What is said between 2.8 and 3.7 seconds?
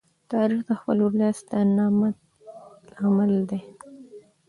لامل دی.